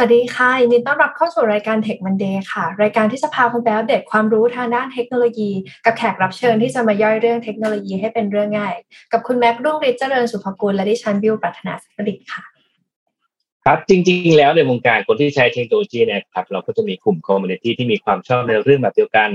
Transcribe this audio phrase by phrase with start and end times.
[0.00, 5.50] สวัสดีค่ะยินดีต้อนรับเข้าสู่รายการ Tech Monday ค่ะ รายการที่จะพาคุณไปอัปเดตความรู้ทางด้านเทคโนโลยี
[5.84, 8.74] กับแขกรับเชิญที่จะมาย่อยเรื่องเทคโนโลยีให้เป็นเรื่องง่าย
[9.12, 12.42] กับคุณแม็กรุ่งฤทธิ์เจริญสุภกุลและดิฉันบิวปรัชนาสักดิค่ะ
[13.64, 19.28] ครับจริง ๆ แล้วในวงการคนที่ใช้เทคโนโลยีเนี่ยครับ เราก็จะมีกลุ่ม community ที่มีความชอบในเรื่องแบบเดียวกัน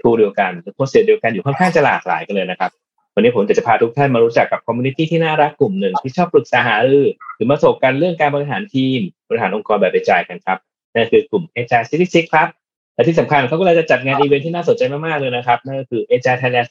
[0.00, 2.70] tool เดียวกัน process เดียวกันอยู่ค่อนข้างจะหลากหลายกันเลยนะครับ
[3.14, 7.06] วันนี้ผมจะจะพาทุกท่านมารู้จักกับ community ที่น่ารักกลุ่มหนึ่งที่ชอบปรึกษาหารือ
[7.36, 10.58] หรือมาสบกันเรื่องการบริหารทีม บริหารองค์กรแบบกระจายกันครับ
[10.94, 12.48] นั่นคือกลุ่ม Agile Sixty Six ครับ
[12.94, 16.68] และที่สำคัญเขาก็เลยจะจัดงานอีเวนท์ที่น่าสนใจมากๆเลยนะครับนั่นก็คือ Agile Thailand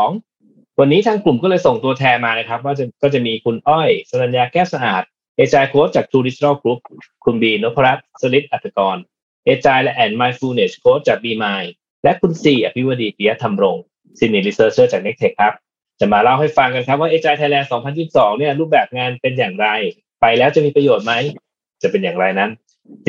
[0.00, 5.02] 2022 วันนี้ทางกลุ่มก็เลยส่งตัวแทนมานะครับ ว่าจะก็จะมีคุณอ้อยสรัญญาแก้วสะอาด
[5.48, 6.80] Agile Coach จาก True Digital Group
[7.24, 8.96] คุณบีนพรัตน์สลิดอัตกร
[9.58, 11.62] Agile and Mindfulness Coach จาก b m i
[12.04, 13.76] และคุณซีอภิวดีปิยธรรมรง
[14.18, 15.52] Senior Researcher จาก NECTEC ครับ
[16.00, 17.66] จะมาเล่าให้ฟังกันครับว่า HR Thailand
[18.02, 19.66] 2022 เนี่ยรูปแบบงานเป็นอย่างไร
[20.20, 21.12] ไปแล้วจะมีประโยชน์ไหม
[21.82, 22.50] จะเป็นอย่างไรนั้น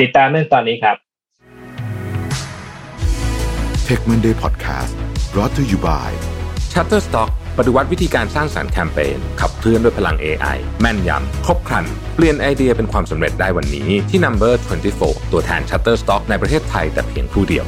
[0.00, 0.96] ติดตามเรื่องตอนนี้ครับ
[3.86, 4.94] Tech Monday Podcast
[5.32, 6.10] brought to you by
[6.72, 11.84] Shutterstock ปฏิวัติวิธีการสร้างสารรค์แคมเปญขับเคลื่อนด้วยพลัง AI แม่นยำ ครบครัน
[12.14, 14.54] เปลี่ยนไอเดียเป็นความสำเร็จได้วันนี้ที่ Number
[14.92, 17.66] 24 ตัวแทน Shutterstock ในประเทศไทยแต่เพียงผู้เดียว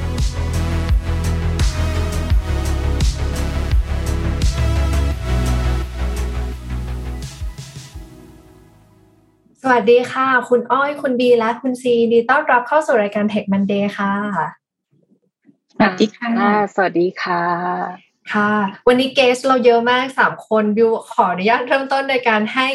[9.70, 14.12] วัสดีค่ะ คุณอ้อยคุณบีและคุณซีดีต้อนรับเข้าสู่รายการ Tech Monday ค่ะ
[15.76, 16.32] สวัสดีค่ะ
[16.74, 17.42] สวัสดีค่ะ
[18.32, 18.52] ค่ะ
[18.88, 22.66] วันนี้เกสเราเยอะมากสามคนบิวขออนุญาตเริ่มต้นในการให้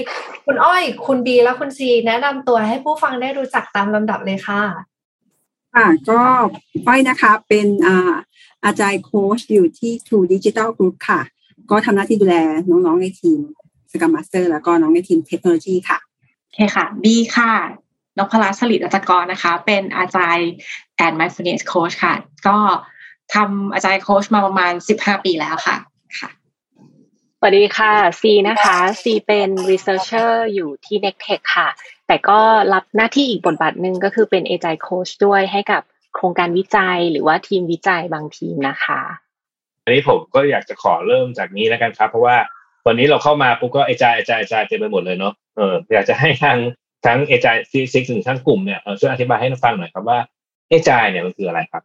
[0.46, 4.62] คุณอ้อย คุณบีและคุณซีแนะนำตัวให้ผู้ฟังได้รู้จักตามลำดับเลยค่ะ
[5.76, 6.22] ค่ะก็
[6.88, 7.96] อ้อยนะคะเป็นอา
[8.66, 11.22] อาจารย์โค้ชอยู่ที่ True Digital Group ค่ะ
[11.70, 12.36] ก็ทำหน้าที่ดูแล
[12.70, 13.40] น้องๆในทีม
[13.92, 16.00] Scrum Master แล้วก็น้องในทีมเทคโนโลยีค่ะ
[16.56, 17.54] เคค่ะบีค่ะ
[18.18, 20.52] นพรัตน์สลิดอัจกรนะคะ เป็นอาจารย์
[20.96, 22.16] แอนด์ mindfulness coach ค่ะ
[22.48, 22.58] ก็
[23.34, 25.78] ทำ Agile coach มาประมาณสิบห้าปีแล้วค่ะ
[26.20, 26.30] ค่ะ
[27.40, 31.68] สวัสดีค่ะซีนะคะซีเป็น researcher อยู่ที่ NECTEC ค่ะ
[32.08, 32.40] แต่ก็
[32.74, 35.82] รับหน้าที่อีกบทบาทหนึ่งก็คือเป็น agile coach ด้วยให้กับ
[36.16, 39.02] โครงการวิจัยหรือว่าทีมวิจัยบางทีมนะคะ
[39.84, 42.38] อันนี้ผมก็อยากจะขอเริ่มจากนี้แล้วกันครับ เพราะว่า
[42.88, 46.58] วันนี้เราเข้ามาปุ๊บก็เอจายเอจายเอจายเต็มไปหมดเลยเนาะ เอออยากจะให้ทาง
[47.06, 50.20] ทั้งเอจายซีซิกถึงทั้งกลุ่มเนี่ยช่วยอธิบายให้ฟังหน่อยครับว่า
[50.70, 51.84] เอจายเนี่ยมันคืออะไรครับ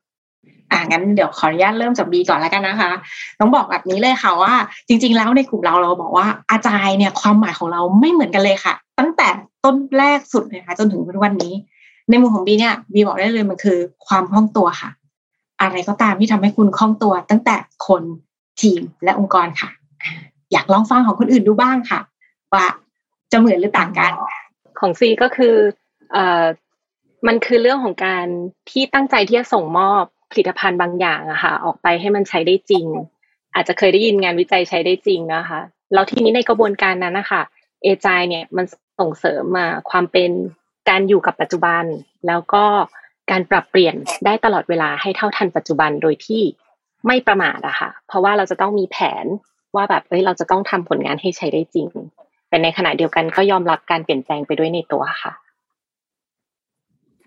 [0.70, 2.90] อ่างั้นเดี๋ยวขออนุญาตเริ่มจากบีก่อนแล้วกันนะคะ
[3.40, 4.54] ต้องบอกแบบนี้เลยค่ะว่า
[4.88, 9.28] จริง ๆ แล้วในกลุ่มเราเราบอกว่าอาจารย์เนี่ยความหมายของเราไม่เหมือนกันเลยค่ะ ตั้งแต่
[9.64, 11.54] ต้นแรกสุดเลยค่ะจนถึงวันนี้
[12.10, 14.90] ในมุมของบีเนี่ยบีบอกได้เลยมันคือความคล่องตัวค่ะ
[15.60, 18.02] อะไรก็ตามที่ทำให้คุณคล่องตัว ตั้งแต่คน
[18.60, 19.70] ทีมและองค์กรค่ะ
[20.52, 22.00] อยากลองฟังของคนอื่นดูบ้างค่ะ
[22.54, 22.66] ว่า
[23.32, 24.12] จะเหมือนหรือต่างกัน
[24.80, 25.54] ของซีก็คือ
[26.12, 26.44] เอ่อ
[27.26, 28.26] มันคือเรื่องของการ
[28.70, 32.86] ที่ตั้งใจที่จะส่งมอบผลิตภัณฑ์บางอย่างอะค่ะ ออกไปให้มันใช้ได้จริง
[33.54, 35.60] อาจจะเคยได้ยินงานวิจัยใช้ได้จริงนะคะ
[35.92, 37.42] แล้วทีนี้ในกระบวนการนั้นนะคะ
[37.82, 38.66] เอจายเนี่ยมัน
[39.00, 40.30] ส่งเสริมมาความเป็น
[40.88, 41.84] การอยู่กับปัจจุบัน
[42.26, 42.64] แล้วก็
[43.30, 46.42] การปรับเปลี่ยนได้ตลอดเวลาให้เท่าทันปัจจุบันโดยที่
[47.06, 49.26] ไม่ประมาทอะค่ะ เพราะว่าเราจะต้องมีแผน
[49.76, 51.88] ว่าแบบเอ้ยเราจะต้องทำผลงานให้ใช้ได้จริง
[52.50, 55.32] แต่ในขณะเดียวกันก็ยอมรับการเปลี่ยนแปลงไปด้วยในตัวค่ะ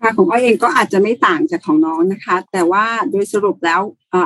[0.00, 3.80] ค่ะของอ้อยเองก็อาจจะไม่ต่างจากของน้องนะคะ แต่ว่าโดยสรุปแล้ว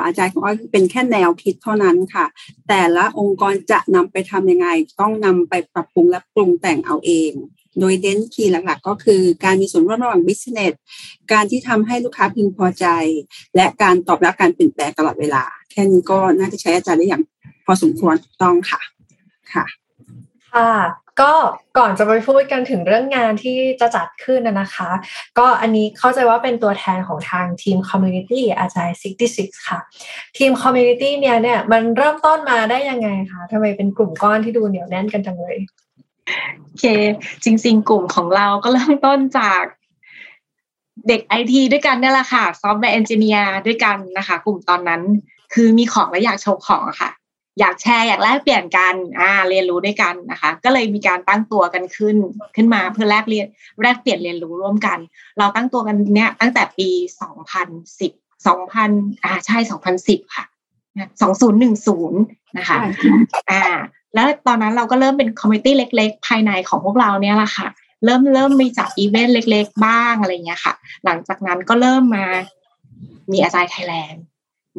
[0.05, 2.25] อาจารย์ของอ้อยเป็นแค่แนวคิดเท่านั้นค่ะ
[2.67, 4.67] แต่ละองค์กรจะนำไปทำยังไง
[4.99, 7.31] ต้องนำไปปรับปรุงและปรุงแต่งเอาเอง
[7.79, 10.73] โดยเด่น key หลักๆ ก็คือการมีส่วนร่วมระหว่าง business
[11.31, 12.85] การที่ทำให้ลูกค้าพึงพอใจ
[13.55, 17.23] และการตอบรับการเปลี่ยนแปลงตลอดเวลา แค่นี้ก็น่าจะใช้ Agile ได้อย่าง
[17.65, 18.81] พอสมควรถูกต้องค่ะ
[19.53, 19.65] ค่ะ
[20.53, 20.71] ค่ะ
[21.21, 21.33] ก็
[21.77, 24.89] ก่อนจะไปพูดกันถึงเรื่องงานที่จะจัดขึ้นนะคะ
[25.37, 29.79] ก็อันนี้เข้าใจว่าเป็นตัวแทนของทางทีม community Agile66 ค่ะ
[30.37, 35.57] ทีม community เนี่ยเนี่ยมันเริ่มต้นมาได้ยังไงคะทำไมเป็นกลุ่มก้อนที่ดูเหนียวแน่นกันจังเลย
[36.59, 36.85] โอเค
[37.43, 39.61] จริง ๆ กลุ่มของเราก็เริ่มต้นจาก
[41.07, 45.01] เด็กไอทีด้วยกันนี่แหละค่ะ software engineer ด้วยกันนะคะ กลุ่มตอนนั้น
[45.53, 47.09] คือมีของและอยากโชว์ของค่ะ
[47.59, 52.15] อยากแชร์อยากแลกเปลี่ยนกันอ่าเรียนรู้ด้วยกันนะคะ ก็เลยมีการตั้งตัวกันขึ้น
[52.55, 53.45] ขึ้นมาเพื่อแลกเรียน
[53.83, 54.97] แลกเปลี่ยนเรียนรู้ร่วมกัน
[55.39, 56.89] เราตั้งตัวกันเนี้ยตั้งแต่ปี
[57.21, 57.67] สองพัน
[57.99, 58.11] สิบ
[58.47, 58.89] สองพัน
[59.23, 60.45] อ่าใช่สองพันสิบค่ะ
[61.21, 62.19] สองศูนย์หนึ่งศูนย์
[62.57, 62.77] นะคะ
[63.51, 63.63] อ่า
[64.13, 67.67] แล้วตอนนั้นเราก็เริ่มเป็น community เล็ก ๆ ภายในของพวกเราเนี่ยแหละค่ะ
[68.05, 70.73] เริ่มเริ่มมีจัดอีเวนต์เล็ก ๆ บ้างอะไรเงี้ยค่ะ
[71.05, 72.25] หลังจากนั้นก็เริ่มมา
[73.31, 74.23] มี Agile Thailand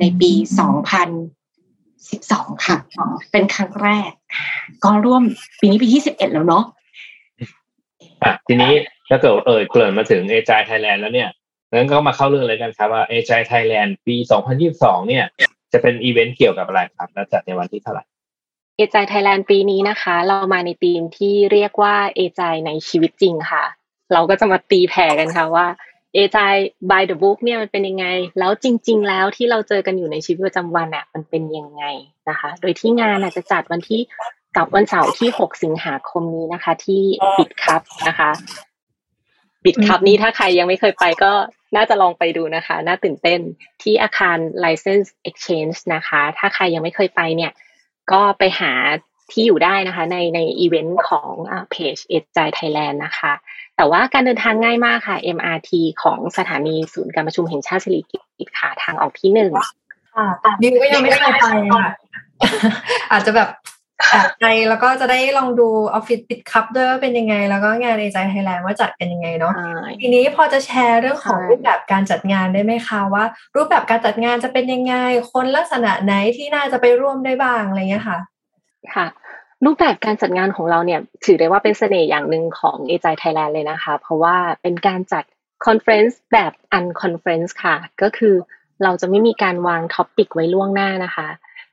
[0.01, 0.61] ในปีส
[2.01, 2.77] องพันสิบสองค่ะ
[3.33, 4.11] เป็นครั้งแรก
[4.85, 5.23] ก็ร่วม
[5.61, 6.65] ปีนี้ปีที่สิบเอ็ดแล้วเนาะ
[8.23, 8.73] อะทีนี้
[9.09, 11.31] ถ้าเกิดเอ่ยเกริ่นมาถึง Agile Thailand แล้วเนี่ย
[11.73, 14.17] งั้นก็มาเข้าเรื่องเลยกันครับว่า Agile Thailand ปี
[14.63, 15.25] 2022 เนี่ย
[15.73, 18.05] จะเป็นอีเวนต์เกี่ยวกับอะไรครับ แล้วจัดในวันที่เท่าไหร่
[18.77, 23.65] Agile Thailand ปีนี้นะคะ เรามาในธีมที่เรียกว่า Agile ในชีวิตจริงค่ะ
[24.13, 25.67] เราก็จะมาตีแผ่กันค่ะว่า
[26.15, 26.55] Agile
[26.91, 28.07] by the book เนี่ยมันเป็นยังไง
[28.39, 31.85] แล้วจริง ๆ แล้วที่เราเจอกันอยู่ในชีวิตประจำวันอะมันเป็นยังไง
[32.29, 34.01] นะคะ โดยที่งานอาจจะจัดวันที่
[34.57, 37.03] กับวันเสาร์ที่ 6 สิงหาคมนี้นะคะ ที่
[37.39, 38.31] Bitkub นะคะ
[39.65, 41.33] Bitkub นี้ถ้าใครยังไม่เคยไปก็
[41.77, 43.41] น่าจะลองไปดูนะคะ น่าตื่นเต้น
[43.83, 47.53] ที่อาคาร License Exchange นะคะ ถ้าใครยังไม่เคยไปเนี่ย
[48.13, 48.73] ก็ไปหา
[49.33, 51.33] ที่อยู่ได้นะคะ ในในอีเวนต์ของ
[51.71, 53.33] เพจ Agile Thailand นะคะ
[53.81, 55.71] แต่ว่าการเดินทางง่ายมากค่ะ MRT
[56.03, 59.53] ของสถานีศูนย์การประชุมแห่งชาติสิริกิติ์ค่ะทางออกที่หนึ่ง
[60.17, 60.29] ค่ะ
[60.63, 61.87] ดิวก็ยังไม่เคยไปค่ะ
[63.11, 63.49] อาจจะแบบ
[64.11, 69.53] แอบไปแล้วก็จะได้ลองดูออฟฟิศ Bitkub ด้วยว่าเป็นยังไง แล้วก็งาน Agile Thailand ว่าจัดกันยังไงเนาะ
[70.01, 73.25] ทีนี้พอจะแชร์เรื่องของใช่รูปแบบการจัดงานได้ไหมคะว่า
[73.57, 74.95] รูปแบบการจัดงานจะเป็นยังไง
[75.33, 78.19] คนลักษณะไหนที่น่าจะไปร่วมได้บ้างอะไรเงี้ยค่ะ
[78.95, 79.07] ค่ะ
[79.65, 85.25] รูปแบบการจัดงานของเราเนี่ยถือได้ว่าเป็นเสน่ห์อย่างหนึ่งของ Agile Thailand เลยนะคะ เพราะว่าเป็นการจัด
[85.67, 88.35] conference แบบ unconference ค่ะ ก็คือ
[88.83, 91.29] เราจะไม่มีการวาง topic ไว้ล่วงหน้านะคะ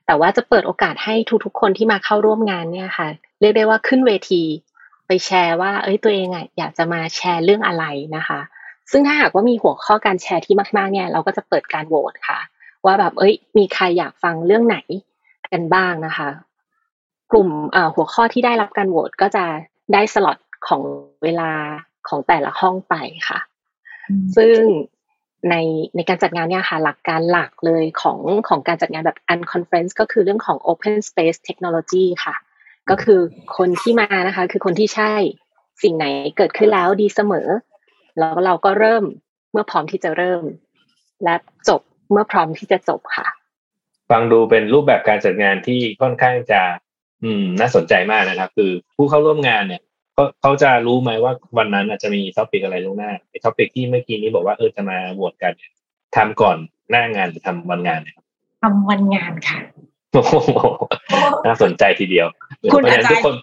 [0.06, 1.14] แต่ว่าจะเปิดโอกาสให้
[1.44, 3.08] ทุกๆ คนที่มาเข้าร่วมงานเนี่ยค่ะ
[3.40, 4.42] เรียกได้ว่าขึ้นเวที
[5.06, 7.84] ไปแชร์ว่า เอ้ยตัวเองอะอยากจะมาแชร์เรื่องอะไร
[8.16, 8.40] นะคะ
[8.90, 12.38] ซึ่งถ้าหากว่ามีหัวข้อการแชร์ที่มากๆเนี่ย เราก็จะเปิดการโหวตค่ะ
[12.86, 14.78] ว่าแบบเอ้ย มีใครอยากฟังเรื่องไหน
[15.52, 16.28] กันบ้างนะคะ
[17.32, 19.44] กลุ่มเอ่อหัวข้อที่ได้รับการโหวตก็จะ
[19.92, 20.38] ได้สล็อต
[20.68, 20.82] ของ
[21.22, 21.50] เวลา
[22.08, 22.94] ของแต่ละห้องไป
[23.28, 23.38] ค่ะ
[24.36, 24.58] ซึ่ง
[25.50, 25.54] ใน
[25.96, 32.34] ในการจัดงานเนี่ยค่ะหลักการหลักเลยของของการจัดงานแบบ unconference ก็คือเรื่องของ open space technology ค่ะ
[32.90, 33.20] ก็คือ
[33.56, 35.14] คนที่มานะคะ คือคนที่ใช่
[35.82, 37.48] สิ่งไหนเกิดขึ้นแล้วดีเสมอ
[38.18, 39.04] แล้วเราก็เริ่ม
[39.52, 40.42] เมื่อพร้อมที่จะเริ่ม
[41.24, 41.34] และ
[41.68, 41.80] จบ
[42.12, 43.26] เมื่อพร้อมที่จะจบค่ะ
[44.10, 46.60] ฟังดูเป็นรูปแบบการจัดงานที่ค่อนข้างจะ
[47.24, 49.82] อืม น่าสนใจมากนะครับ คือผู้เข้าร่วมงานเนี่ย
[50.14, 55.72] เขาเขาจะรู้ไหมว่าวันนั้นอาจจะมี topic อะไรล่วงหน้าไอ้ topic ที่เมื่อกี้นี้บอกว่าเออจะมาโหวตกันเนี่ย
[56.16, 56.58] ทำก่อน
[56.90, 58.24] หน้างานหรือทำวันงานเนี่ยครับ
[58.62, 59.58] ทำวันงานค่ะ
[60.12, 60.34] โอ้โห
[61.46, 62.26] น่าสนใจทีเดียว
[62.72, 63.34] คุณเพราะฉะนั้นอาจารย์ทุกคน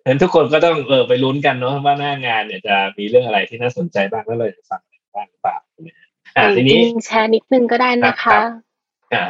[0.00, 8.65] เพราะฉะนั้นทุกคนก็ต้องเออไปลุ้นกันเนาะว่าหน้างานเนี่ยจะมีเรื่องอะไรที่น่าสนใจบ้างแล้วเราจะฟังอะไรบ้างหรือเปล่าใช่ไหมฮะอะทีนี้จริงๆแชร์นิดนึงก็ได้นะครัคะบอะ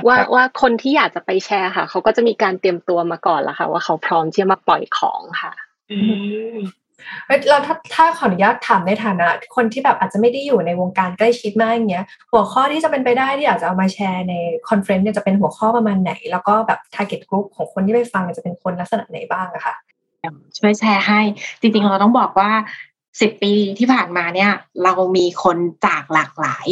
[0.06, 5.52] ว่าครับว่าคนที่อยากจะไปแชร์ค่ะเขาก็จะมีการเตรียมตัวมาก่อนแล้วค่ะ ว่าเขาพร้อมที่จะมาปล่อยของค่ะ
[5.90, 5.98] อื
[6.54, 6.56] ม
[7.26, 9.26] เอ้ยเราถ้าถ้าขออนุญาตถามในฐานะ
[9.56, 14.34] คนที่แบบอาจจะไม่ได้อยู่ในวงการใกล้ชิดมากอย่างเงี้ย หัวข้อที่จะเป็นไปได้ที่อยากจะเอามาแชร์ใน
[14.68, 19.74] conference เนี่ยจะเป็นหัวข้อประมาณไหน แล้วก็แบบ target group ของคนที่ไปฟังเนี่ยจะเป็นคนลักษณะไหนบ้างอะค่ะ
[20.58, 21.20] ช่วยแชร์ให้
[21.60, 22.50] จริงๆเราต้องบอกว่า
[23.20, 24.50] สิบปีที่ผ่านมาเนี่ย
[24.82, 25.56] เรามีคน
[25.86, 26.66] จากหลากหลาย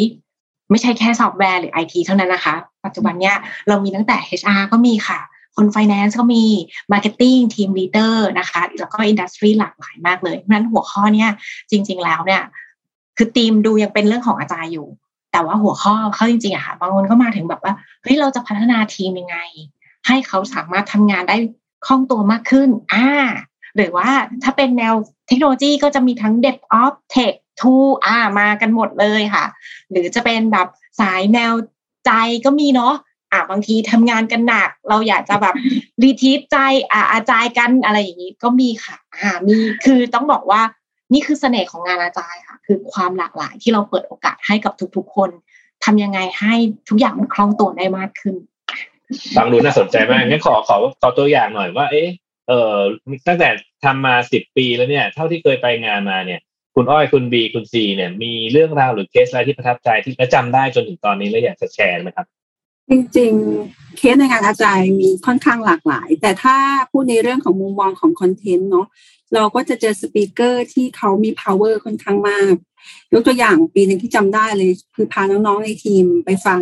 [0.71, 3.37] ไม่ใช่แค่ซอฟต์แวร์หรือไอทีเท่านั้นนะคะ ปัจจุบันเนี่ย
[3.69, 5.21] เรามีตั้งแต่ HR ก็มีค่ะ
[5.57, 6.45] คน Finance ก็มี
[6.93, 11.31] Marketing Team Leader นะคะ แล้วก็ industry หลากหลายมากเลยเพราะฉะนั้นหัวข้อเนี่ย
[11.71, 12.43] จริง ๆ แล้วเนี่ย
[13.17, 14.87] คือธีมดูยังเป็นเรื่องของ Agile อยู่
[15.33, 19.39] แต่ว่าหัวข้อเขาจริงๆอะค่ะบางคนก็มาถึงแบบว่าเฮ้ยเราจะพัฒนาทีมยังไง
[20.07, 21.37] ให้เขาสามารถทำงานได้
[21.87, 23.09] คล่องตัวมากขึ้นอ่า
[23.77, 24.09] หรือว่า
[24.43, 24.95] ถ้าเป็นแนว
[25.27, 29.45] เทคโนโลยีก็จะมีทั้ง DevOps Tech Tool อ่ามากันหมดเลยค่ะ
[29.91, 30.69] หรือจะเป็นแบบ
[31.01, 31.53] สายแนว
[32.07, 32.11] ใจ
[32.45, 32.95] ก็มีเนาะ
[33.33, 35.55] อ่าบางทีทำงานกันหนัก เราอยากจะแบบ
[36.03, 36.57] รีทีสใจ
[36.93, 40.61] อ่าอาจายกันอะไรอย่างนี้ก็มีค่ะ อ่ามีคือต้องบอกว่า
[41.13, 45.31] นี่คือเสน่ห์ของงานอาจารย์ค่ะ คือความหลากหลายที่เราเปิดโอกาสให้กับทุก ๆ คน
[45.85, 46.55] ทำยังไงให้
[46.89, 48.35] ทุกอย่างมันคล่องตัวได้มากขึ้น
[49.37, 52.09] ฟังดูน่าสนใจมากงั้นขอขอขอตัวอย่างหน่อยว่า เอ๊ะ
[52.49, 52.77] เออ
[53.27, 53.49] ตั้งแต่
[53.85, 56.41] ทำมาสิบปีแล้วเนี่ย เท่าที่เคยไปงานมาเนี่ย
[56.75, 62.27] คุณอ้อยคุณบีคุณซีเนี่ย มีเรื่องราวหรือเคสอะไรที่ประทับใจที่และจำได้จนถึงตอนนี้แล้วอยากจะแชร์ไหมครับ
[62.91, 66.57] จริงๆ เคสในงานอาจารย์มีค่อนข้างหลากหลาย แต่ถ้า
[66.91, 68.87] พูดในเรื่องของมุมมองของคอนเทนต์เนาะ
[69.35, 72.55] เราก็จะเจอสปีกเกอร์ที่เขามี power ค่อนข้างมาก
[73.13, 76.61] ยกตัวอย่างปีหนึ่งที่จำได้เลย คือพาน้องๆในทีมไปฟัง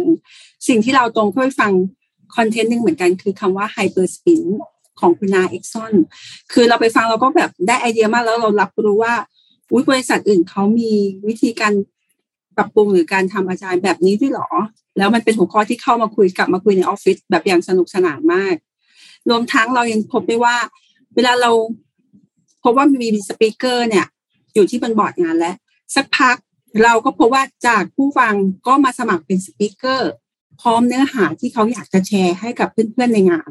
[0.68, 1.72] สิ่งที่เราตรงเข้าไปฟัง
[2.36, 4.42] content หนึ่งเหมือนกันคือคำว่า hyper spin
[5.00, 5.92] ของคุณนาเอ็กซอน
[6.52, 9.14] คือเราไปฟังเราก็แบบได้ไอเดียมากแล้วเรารับรู้ว่า
[9.72, 10.92] อุ้ยบริษัทอื่นเขามี
[11.28, 11.72] วิธีการ
[12.56, 14.48] ปรับปรุงหรือการทำ Agile แบบนี้ด้วยเหรอ
[14.98, 18.54] แล้วมันเป็นหัวข้อที่เข้ามาคุยกลับมาคุยในออฟฟิศแบบอย่างสนุกสนานมาก
[19.28, 20.56] รวมทั้งเรายังพบได้ว่า
[21.14, 21.50] เวลาเรา
[22.62, 24.06] พบว่ามี speaker เนี่ย
[24.54, 25.56] อยู่ที่บนบอร์ดงานแล้ว
[25.94, 26.36] สักพัก
[26.82, 28.34] เราก็พบว่าจากผู้ฟัง
[28.66, 30.10] ก็มาสมัครเป็น speaker
[30.60, 33.50] พร้อมเนื้อหาที่เขาอยากจะแชร์ให้กับเพื่อนๆในงาน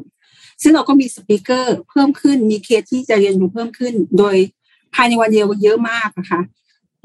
[0.62, 4.36] ซึ่งเราก็มี speaker เพิ่มขึ้นมีเคสที่จะเรียนรู้เพิ่มขึ้น โดย
[4.94, 6.40] ภายในวันเดียวเยอะมากนะคะ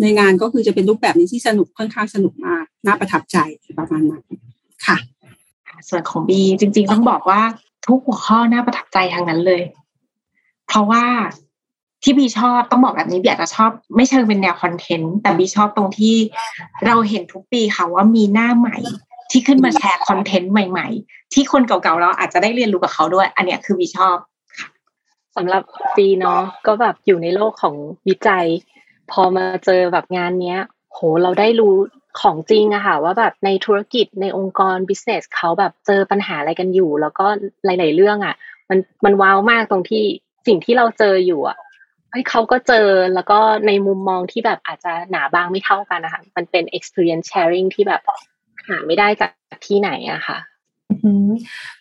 [0.02, 3.38] ในงานก็คือจะเป็นรูปแบบนี้ที่สนุกค่อนข้างสนุกมากน่าประทับใจ
[3.80, 4.24] ประมาณนั้น
[4.86, 4.98] ค่ะ
[5.90, 7.42] ส่วนของบีจริง ๆ ต้องบอกว่า
[7.88, 9.62] ทุกหัวข้อน่าประทับใจทั้งนั้นเลย
[10.68, 11.06] เพราะว่า
[12.04, 16.16] ที่บีชอบต้องบอกแบบนี้บีอาจจะชอบ ไม่เชิงเป็นแนว content แต่บีชอบตรงที่
[16.86, 18.78] เราเห็นทุกปีค่ะว่ามีหน้าใหม่
[19.32, 24.16] ที่ขึ้นมาแชร์คอนเทนต์ใหม่ ๆ ที่คนเก่าๆเราอาจจะได้เรียนรู้กับเขาด้วย อันเนี้ยคือบีชอบ
[25.38, 25.64] สำหรับ
[25.98, 27.76] ปีเนาะก็แบบอยู่ในโลกของ
[28.08, 28.46] วิจัย
[29.12, 30.60] พอมาเจอแบบงานเนี้ย
[30.94, 31.76] โหเราได้รู้
[32.22, 37.26] ของจริงอะค่ะว่าแบบในธุรกิจในองค์กร business เขาแบบเจอปัญหาอะไรกันอยู่ แล้วก็
[37.66, 38.36] หลาย ๆ เรื่องอะ
[38.70, 40.04] มันมันว้าวมากตรงที่
[40.48, 41.58] สิ่งที่เราเจออยู่อะ
[42.10, 48.02] เฮ้ยเขาก็เจอแล้วก็ในมุมมองที่แบบอาจจะหนาบางไม่เท่ากันนะคะมันเป็น experience sharing ที่แบบ
[48.68, 49.32] หาไม่ได้จาก
[49.66, 50.38] ที่ไหนอะค่ะ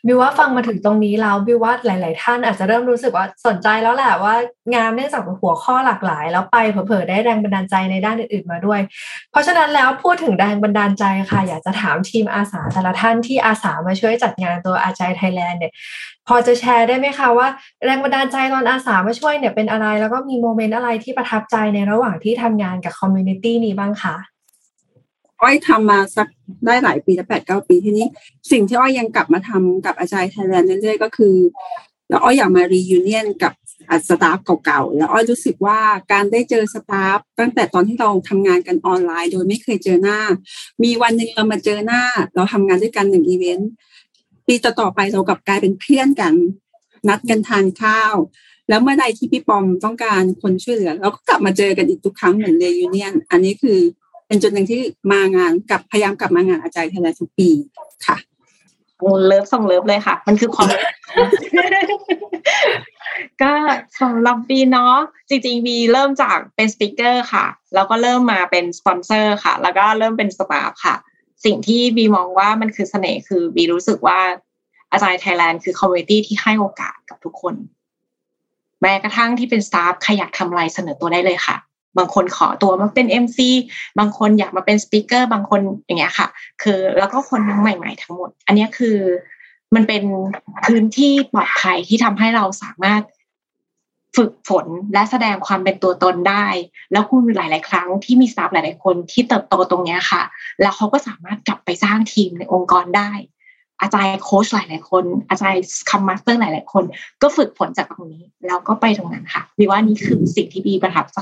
[0.07, 4.35] บิวว่าฟังมาถึงตรงนี้แล้วบิวว่าหลาย ๆ ท่านอาจจะเริ่มรู้สึกว่าสนใจแล้วแหละว่า
[4.75, 8.81] งานเนื่องจากหัวข้อหลากหลาย แล้วไปเผลอๆได้แรงบันดาลใจในด้านอื่น ๆ มาด้วย
[9.31, 15.73] เพราะฉะนั้นแล้วพูดถึงแรงบันดาลใจค่ะ อยากจะถามทีมอาสาแต่ละท่านที่อาสามาช่วยจัดงานตัวอาจายไทยแลนด์เนี่ย
[16.29, 17.49] พอจะแชร์ได้ไหมคะว่า
[17.85, 24.17] แรงบันดาลใจตอนอาสามาช่วยเนี่ยเป็นอะไร แล้วก็มี moment อะไรที่ประทับใจในระหว่างที่ทำงานกับ community นี้บ้างคะ
[25.43, 26.28] อ้อยทำมาสัก
[26.66, 28.07] ได้หลายปีแล้วแปดเก้าปีที่นี้
[28.50, 31.37] สิ่งที่อ้อยยังกลับมาทำกับ Agile Thailand เรื่อยๆก็คือ
[32.09, 33.52] แล้วอ้อยอยากมา reunion กับ
[34.09, 35.78] staff เก่าๆ แล้วอ้อยรู้สึกว่า
[36.12, 40.21] การได้เจอ staff ตั้งแต่ตอนที่เราทำงานกันออนไลน์ โดยไม่เคยเจอหน้า
[40.83, 42.02] มีวันหนึ่งเรามาเจอหน้า
[42.35, 43.71] เราทำงานด้วยกันหนึ่งอีเวนต์
[44.47, 46.35] ปีต่อๆไปเรากลับกลายเป็นเพื่อนกัน
[47.09, 48.14] นัดกันทานข้าว
[48.69, 53.78] แล้วเมื่อใดที่พี่ปอมต้องการคนช่วยเหลือ เราก็กลับมาเจอกันอีกทุกครั้งเหมือน reunion อันนี้คือ
[54.26, 54.80] เป็นจุดหนึ่งที่
[55.12, 57.49] มางานกับพยายามกลับมางาน Agile Thailand ทุกปี
[58.06, 58.16] ค่ะ
[59.26, 60.66] love ส่ง love เลยค่ะ มันคือความ
[63.42, 63.52] ก็
[64.00, 64.97] สำหรับบีเนาะ
[65.28, 70.95] จริงๆบีเริ่มจากเป็น speaker ค่ะ แล้วก็เริ่มมาเป็นสปอนเซอร์ค่ะ แล้วก็เริ่มเป็น staff ค่ะ
[71.45, 74.18] สิ่งที่บีมองว่ามันคือเสน่ห์คือบีรู้สึกว่า
[74.93, 77.54] Agile Thailand คือ community ที่ให้โอกาสกับทุกคน
[78.83, 81.56] แม้กระทั่งที่เป็น staff ใครอยากทำอะไรเสนอตัวได้เลยค่ะ
[81.99, 83.38] บางคนขอตัวมาเป็น MC
[83.99, 86.29] บางคนอยากมาเป็น speaker บางคนอย่างเงี้ยค่ะ
[86.62, 88.97] คือแล้วก็คนใหม่ ๆ ทั้งหมด อันนี้คือ
[89.75, 90.03] มันเป็น
[90.67, 93.03] พื้นที่ปลอดภัยที่ทำให้เราสามารถ
[94.17, 96.47] ฝึกฝนและแสดงความเป็นตัวตนได้
[96.93, 100.23] แล้วคุณหลาย ๆ ครั้งที่มี staff หลาย ๆ คนที่เติบโตตรงนี้ค่ะ
[100.61, 103.12] แล้วเขาก็สามารถกลับไปสร้างทีมในองค์กรได้
[103.81, 106.85] Agile Coach หลาย ๆ คน Agile Scrum Master หลาย ๆ คน
[107.23, 111.21] ก็ฝึกฝนจากตรงนี้ แล้วก็ไปตรงนั้นค่ะบีว่านี่คือสิ่งที่บีประทับใจ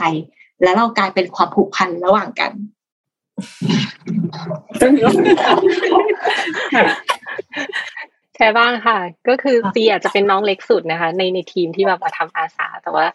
[0.63, 2.53] แล้วเรากลายเป็นความผูกพันระหว่างกัน
[8.35, 13.07] แช่บ้างค่ะ ก็คือปีอาจจะเป็นน้องเล็กสุดนะคะ ในในทีมที่แบบมาทำอาสา แต่ว่า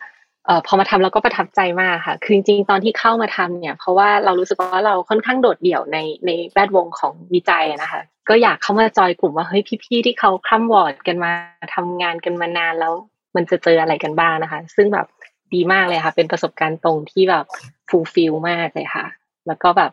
[0.46, 11.31] เอ่อพอมาทำเราก็ประทับใจมากค่ะ คือจริงๆตอนที่เข้ามาทำเนี่ย เพราะว่าเรารู้สึกว่าเราค่อนข้างโดดเดี่ยวในในแวดวงของวิจัยนะคะ ก็อยากเข้ามาจอยกลุ่มว่าเฮ้ยพี่ๆที่เขาคล่ำวอร์ดกันมา
[11.75, 12.93] ทำงานกันมานานแล้ว
[13.36, 15.08] มันจะเจออะไรกันบ้างนะคะ ซึ่งแบบ
[15.56, 17.46] ดีมากเลยค่ะ เป็นประสบการณ์ตรงที่แบบ
[17.89, 19.06] ฟูลฟิลมากเลยค่ะ
[19.48, 19.91] แล้วก็แบบ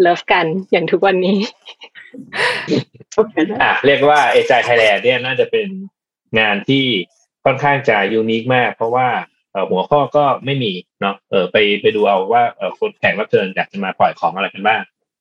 [0.00, 1.38] love กันอย่างทุกวันนี้
[3.62, 5.68] อะเรียกว่า Agile Thailand เนี่ยน่าจะเป็น
[6.38, 6.84] งานที่
[7.44, 9.08] ค่อนข้างจะ unique มาก เพราะว่า
[9.70, 12.42] หัวข้อก็ไม่มีเนาะเออไปไปดูเอาว่า
[12.78, 14.80] คนแข่งรับเชิญอยากจะมาปล่อยของอะไรกันบ้าง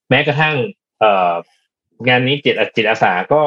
[0.10, 0.56] แม้กระทั่ง
[1.00, 1.06] เอ
[2.08, 3.42] งานนี้จิตจิตอาสาก็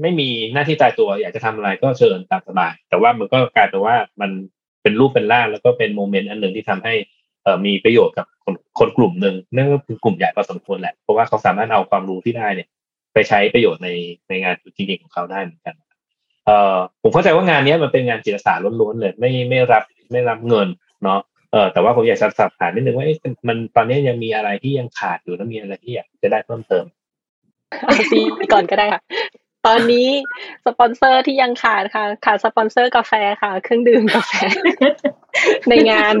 [0.00, 4.30] ไม่มีหน้าที่ตายตัว อยากจะทำอะไรก็เชิญตามสบาย แต่ว่ามันก็กลายเป็นว่ามัน
[4.86, 6.94] เป็นรูปเป็นร่างแล้วก็เป็น moment อันหนึ่งที่ทำให้
[7.66, 12.68] มีประโยชน์กับคนคนกลุ่มหนึ่งนั่นก็คือกลุ่มใหญ่พอสมควรแหละเพราะว่าเขาสามารถเอาความรู้ที่ได้เนี่ย
[13.14, 13.88] ไปใช้ประโยชน์ใน
[14.28, 15.74] ในงานจริงๆของเขาได้เหมือนกัน
[16.46, 20.68] เอ่อผมเข้าใจว่างานนี้มันเป็นงานจิตอาสาล้วนๆเลยไม่ไม่รับไม่รับเงิน
[21.02, 21.20] เนาะ
[21.52, 23.06] เออแต่ว่าผมอยากจะสอบถามนิดนึงว่า
[23.48, 26.84] มันตอนนี้ยังมีอะไรที่ยังขาดอยู่แล้วมีอะไรที่อยากจะได้เพิ่มเติม
[28.12, 29.02] ปีก่อนก็ได้ค่ะ
[29.66, 30.08] ตอนนี้
[30.66, 34.32] สปอนเซอร์ที่ยังขาดค่ะ ขาดสปอนเซอร์กาแฟค่ะ เครื่องดื่มกาแฟ
[35.68, 36.14] ในงาน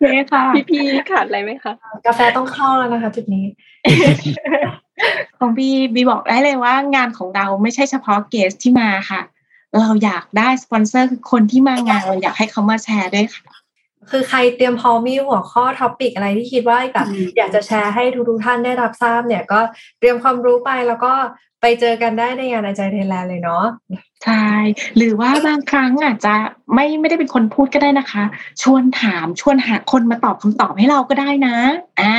[0.00, 1.72] เน่ค่ะพี่พี่ขาดอะไรไหมคะ
[2.06, 3.46] กาแฟต้องเข้าแล้วนะคะ จุดนี้
[5.38, 9.20] ของพี่บีบอกได้เลยว่างานของเราไม่ใช่เฉพาะ guest ที่มาค่ะ
[9.80, 13.44] เราอยากได้สปอนเซอร์คือคนที่มางานเราอยากให้เขามาแชร์ด้วยค่ะ
[14.10, 17.06] คือใครเตรียมพร้อมมีหัวข้อ topic อะไรที่คิดว่าแบบ
[17.36, 19.60] อยากจะแชร์ให้ทุกท่านได้รับทราบเนี่ยก็
[19.98, 21.12] เตรียมความรู้ไปแล้วก็
[21.60, 23.64] ไปเจอกันได้ในงานอาจารย์เทแลนเลยเนาะ
[24.24, 24.46] ใช่
[24.96, 26.34] หรือว่าบางครั้งอาจจะ
[26.74, 28.24] ไม่ไม่ได้เป็นคนพูดก็ได้นะคะ
[28.62, 31.56] ชวนถามชวนหาคนมาตอบคำตอบให้เราก็ได้นะ
[32.00, 32.18] อ่า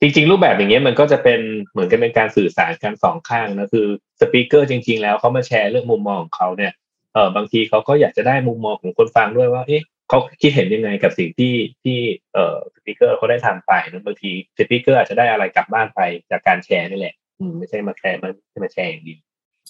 [0.00, 1.40] จริงๆ รูปแบบอย่างเงี้ยมันก็จะเป็น
[1.72, 3.86] เหมือนกันเป็นการสื่อสารกันสองข้างนะคือ
[4.20, 6.72] สปีกเกอร์จริง ๆ แล้วเขามาแชร์เรื่องมุมมองของเขาเนี่ย
[7.14, 11.98] เออบางทีเขาก็อยากจะได้มุมมองของคนฟังด้วยว่าเอ๊ะ เขาคิดเห็นยังไงกับสิ่งที่ที่
[12.34, 16.00] เอ่อสปิเกอร์เขาได้ทำไปนะบางทีสปิเกอร์อาจจะได้อะไรกลับบ้านไป
[16.30, 19.20] จากการแชร์นี่แหละอืมไม่ใช่มาแชร์มันไม่ใช่มาแชร์อย่างเดียว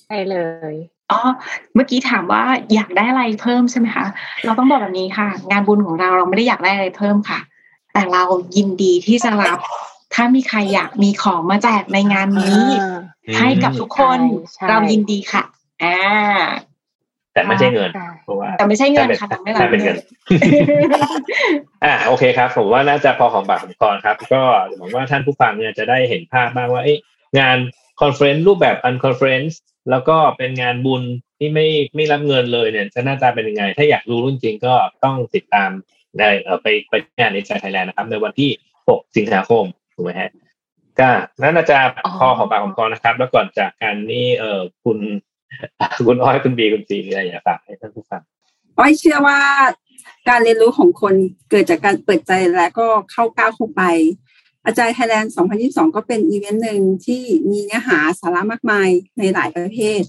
[0.07, 0.37] ใช่เล
[0.73, 0.75] ย
[1.11, 1.21] อ๋อ
[1.75, 2.43] เมื่อกี้ถามว่า
[2.75, 4.07] อยากได้อะไรเพิ่มใช่ไหมคะ
[4.45, 7.41] เราต้องบอกแบบนี้ค่ะ งานบุญของเราเราไม่ได้อยากได้อะไรเพิ่มค่ะ
[7.93, 8.23] แต่เรา
[8.57, 9.59] ยินดีที่จะรับ
[10.15, 12.99] ถ้ามีใครอยากมีของมาแจกในงานนี้อ่า
[13.39, 14.21] ให้กับทุกคน
[14.55, 15.43] ใช่เรายินดีค่ะ
[15.83, 15.99] อ่า
[17.33, 19.97] แต่ไม่ใช่เงินค่ะเพราะว่าแต่ไม่ใช่เงินค่ะถ้าไม่ถ้ารับเป็นเงิเงินน
[21.85, 24.43] อ่าโอเคครับ ผมว่าน่าจะพอหอมปากหอมคอครับ ก็
[24.77, 26.99] หวังว่าท่านผู้ฟังเนี่ยจะได้เห็นภาพบ้างว่าเอ๊ะ
[27.39, 27.59] งาน
[28.01, 29.59] conference รูปแบบ unconference
[29.91, 31.03] แล้วก็เป็นงานบุญ
[31.39, 34.75] ที่ไม่ไม่รับเงินเลยเนี่ยจะหน้าตาเป็นยังไง ถ้าอยากรู้จริงๆก็
[35.05, 35.71] ต้องติดตาม
[36.19, 38.51] ได้เออไปไปงาน Agile Thailand นะครับ ในวันที่
[38.83, 40.31] 6 สิงหาคมถูกไหมฮะ
[41.01, 41.09] ก็
[41.41, 41.79] น่าจะ
[42.19, 44.99] พอหอมปากหอมคอนะครับ แล้วก่อนจากการนี่เออคุณ
[46.07, 48.23] คุณอ้อยคุณบีคุณซีมีอะไรอยากฝากให้ท่านผู้ฟัง
[48.79, 49.39] อ้อยเชื่อว่า
[50.29, 51.15] การเรียนรู้ของคน
[51.51, 53.83] เกิดจากการเปิดใจและก็เข้าก้าวเข้าไป
[54.67, 55.33] Agile Thailand
[55.63, 60.03] 2022 ก็เป็นอีเวนต์หนึ่งที่มีเนื้อหาสาระมากมายในหลายประเภท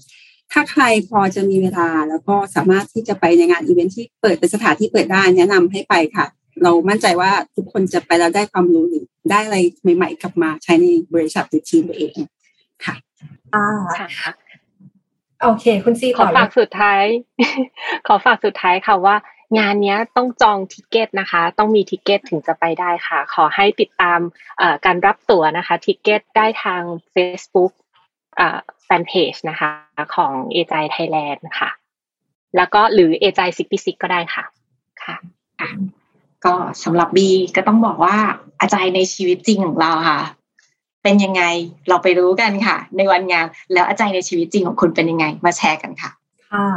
[0.52, 6.26] ถ้าใครพอจะมีเวลาแล้วก็สามารถที่จะไปในงานอีเวนต์ที่เปิดเป็นสถานที่เปิดได้แนะนำให้ไปค่ะ
[6.62, 9.58] เรามั่นใจว่าทุกคนจะไปแล้วได้ความรู้หรือได้อะไร
[9.96, 12.16] ใหม่ ๆ กลับมาใช้ในบริษัทหรือทีมตัวเอง
[12.84, 12.94] ค่ะ
[13.54, 13.66] อ่า
[13.98, 14.32] ค่ะ
[15.44, 17.04] โอเค คุณซีขต่ออเลฝายกสุดท้าย
[18.06, 19.16] ขอฝากสุดท้ายค่ะว่า
[19.58, 24.20] งานเนี้ยต้องจอง ticket นะคะ ต้องมี ticket ถึงจะไปได้ค่ะ ขอให้ติดตาม
[24.58, 26.82] เอ่อการรับตั๋วนะคะ ticket ได้ทาง
[27.14, 27.72] Facebook
[28.38, 29.70] อ่าแฟนเพจนะคะ
[30.14, 31.70] ของ Agile Thailand ค่ะ
[32.56, 34.44] แล้วก็หรือเอจซิกซิกก็ได้ค่ะ
[35.02, 35.16] ค่ะ
[36.44, 38.16] ก็สำหรับบีก็ต้องบอกว่า
[38.60, 40.20] Agile ในชีวิตจริงของเราค่ะ
[41.04, 41.42] เป็นยังไง
[41.88, 46.10] เราไปรู้กันค่ะ ในวันงานแล้ว Agile ในชีวิตจริงของคุณเป็นยังไง มาแชร์กันค่ะ
[46.54, 46.68] ค่ะ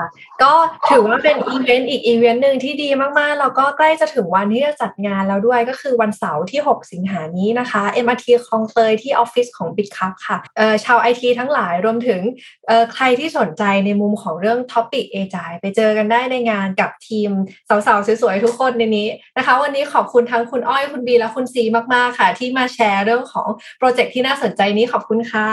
[0.43, 0.53] ก็
[0.89, 12.21] ถือว่าเป็นอีเวนต์อีกอีเวนต์หนึ่งที่ดีมากๆ แล้วก็ใกล้จะถึงวันที่จะจัดงานแล้วด้วยก็คือวันเสาร์ที่ 6 สิงหานี้นะคะ MRT คลองเตยที่ออฟฟิศของ Bitkub ค่ะเอ่อชาวไอทีทั้งหลายรวมถึง
[12.67, 17.29] เอ่อใครที่สนใจในมุมของเรื่อง topic Agile ไปเจอกันได้ในงานกับทีม
[17.69, 23.47] สาวๆ สวยๆ ทุกคนในนี้นะคะ วันนี้ขอบคุณทั้งคุณอ้อยคุณบีและคุณซีมากๆค่ะ ที่มาแชร์เรื่องของ
[23.77, 25.49] โปรเจกต์ที่น่าสนใจนี้ขอบคุณค่ะ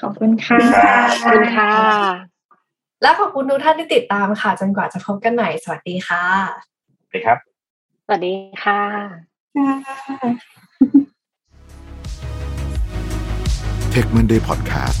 [0.00, 0.58] ขอบคุณค่ะ
[1.20, 2.33] ขอบคุณค่ะ
[3.04, 6.24] และขอบคุณทุกท่านที่ติดตามค่ะ จนกว่าจะพบกันใหม่ สวัสดีค่ะ
[7.00, 7.38] สวัสดีครับ
[8.06, 8.80] สวัสดีค่ะ
[13.92, 14.98] Tech Monday Podcast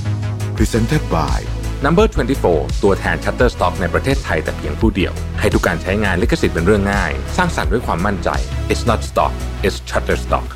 [0.56, 1.38] Presented by
[1.84, 2.06] Number
[2.44, 8.28] 24 ตัวแทน Shutterstock ในประเทศไทยแต่เพียงผู้เดียว ให้ทุกการใช้งานลิขสิทธิ์เป็นเรื่องง่าย สร้างสรรค์ด้วยความมั่นใจ
[8.72, 9.32] It's not stock
[9.66, 10.48] it's Shutterstock